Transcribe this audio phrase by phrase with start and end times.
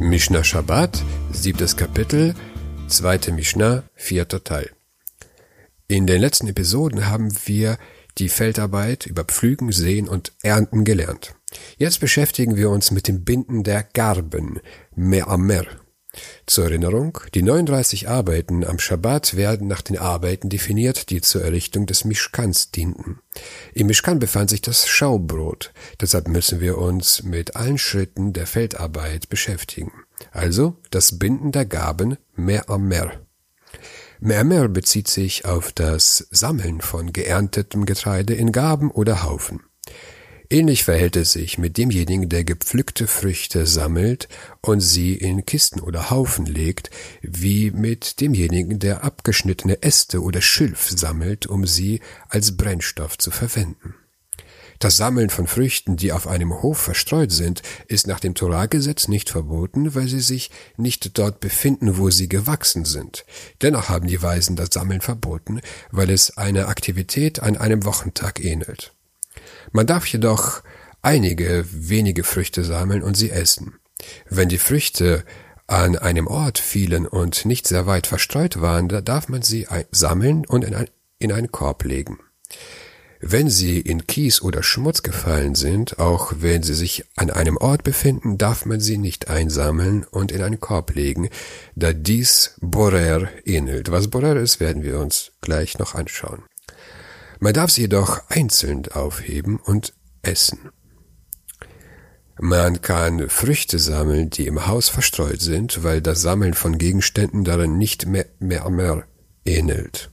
[0.00, 2.34] Mishnah Shabbat, siebtes Kapitel,
[2.86, 4.70] zweite Mishnah, vierter Teil.
[5.88, 7.78] In den letzten Episoden haben wir
[8.18, 11.34] die Feldarbeit über Pflügen, Sehen und Ernten gelernt.
[11.78, 14.60] Jetzt beschäftigen wir uns mit dem Binden der Garben,
[14.96, 15.66] Me'amer.
[16.46, 21.86] Zur Erinnerung, die 39 Arbeiten am Schabbat werden nach den Arbeiten definiert, die zur Errichtung
[21.86, 23.20] des Mischkans dienten.
[23.74, 29.28] Im Mischkan befand sich das Schaubrot, deshalb müssen wir uns mit allen Schritten der Feldarbeit
[29.28, 29.92] beschäftigen.
[30.32, 33.10] Also das Binden der Gaben Me'amer.
[34.20, 39.60] Me'amer bezieht sich auf das Sammeln von geerntetem Getreide in Gaben oder Haufen.
[40.50, 44.28] Ähnlich verhält es sich mit demjenigen, der gepflückte Früchte sammelt
[44.62, 46.88] und sie in Kisten oder Haufen legt,
[47.20, 53.94] wie mit demjenigen, der abgeschnittene Äste oder Schilf sammelt, um sie als Brennstoff zu verwenden.
[54.78, 59.28] Das Sammeln von Früchten, die auf einem Hof verstreut sind, ist nach dem Torahgesetz nicht
[59.28, 63.26] verboten, weil sie sich nicht dort befinden, wo sie gewachsen sind.
[63.60, 68.94] Dennoch haben die Weisen das Sammeln verboten, weil es einer Aktivität an einem Wochentag ähnelt.
[69.72, 70.62] Man darf jedoch
[71.02, 73.74] einige wenige Früchte sammeln und sie essen.
[74.28, 75.24] Wenn die Früchte
[75.66, 80.46] an einem Ort fielen und nicht sehr weit verstreut waren, da darf man sie sammeln
[80.46, 80.88] und in, ein,
[81.18, 82.18] in einen Korb legen.
[83.20, 87.82] Wenn sie in Kies oder Schmutz gefallen sind, auch wenn sie sich an einem Ort
[87.82, 91.28] befinden, darf man sie nicht einsammeln und in einen Korb legen,
[91.74, 93.90] da dies Borer ähnelt.
[93.90, 96.44] Was Borer ist, werden wir uns gleich noch anschauen.
[97.40, 100.70] Man darf sie jedoch einzeln aufheben und essen.
[102.40, 107.78] Man kann Früchte sammeln, die im Haus verstreut sind, weil das Sammeln von Gegenständen darin
[107.78, 109.04] nicht mehr, mehr, mehr
[109.44, 110.10] ähnelt.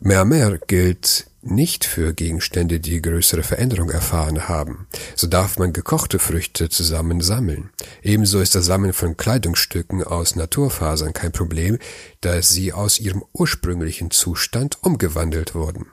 [0.00, 4.86] Mehr gilt nicht für Gegenstände, die größere Veränderung erfahren haben.
[5.14, 7.70] So darf man gekochte Früchte zusammen sammeln.
[8.02, 11.78] Ebenso ist das Sammeln von Kleidungsstücken aus Naturfasern kein Problem,
[12.20, 15.86] da sie aus ihrem ursprünglichen Zustand umgewandelt wurden.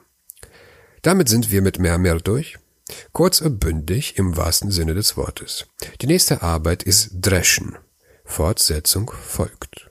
[1.02, 2.58] Damit sind wir mit mehr mehr durch.
[3.12, 5.66] Kurz und bündig im wahrsten Sinne des Wortes.
[6.00, 7.78] Die nächste Arbeit ist Dreschen.
[8.24, 9.90] Fortsetzung folgt.